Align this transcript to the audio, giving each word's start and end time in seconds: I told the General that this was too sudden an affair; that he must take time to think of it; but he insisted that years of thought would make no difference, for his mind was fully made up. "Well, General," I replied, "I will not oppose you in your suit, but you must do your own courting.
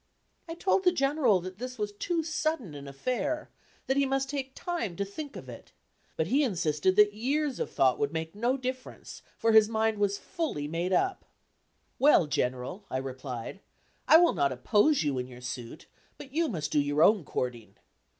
I 0.49 0.55
told 0.55 0.83
the 0.83 0.91
General 0.91 1.39
that 1.41 1.59
this 1.59 1.77
was 1.77 1.91
too 1.91 2.23
sudden 2.23 2.73
an 2.73 2.87
affair; 2.87 3.51
that 3.85 3.97
he 3.97 4.07
must 4.07 4.31
take 4.31 4.55
time 4.55 4.95
to 4.95 5.05
think 5.05 5.35
of 5.35 5.47
it; 5.47 5.73
but 6.17 6.25
he 6.25 6.43
insisted 6.43 6.95
that 6.95 7.13
years 7.13 7.59
of 7.59 7.69
thought 7.69 7.99
would 7.99 8.11
make 8.11 8.33
no 8.33 8.57
difference, 8.57 9.21
for 9.37 9.51
his 9.51 9.69
mind 9.69 9.99
was 9.99 10.17
fully 10.17 10.67
made 10.67 10.91
up. 10.91 11.23
"Well, 11.99 12.25
General," 12.25 12.83
I 12.89 12.97
replied, 12.97 13.59
"I 14.07 14.17
will 14.17 14.33
not 14.33 14.51
oppose 14.51 15.03
you 15.03 15.19
in 15.19 15.27
your 15.27 15.39
suit, 15.39 15.85
but 16.17 16.33
you 16.33 16.47
must 16.49 16.71
do 16.71 16.79
your 16.79 17.03
own 17.03 17.23
courting. 17.23 17.75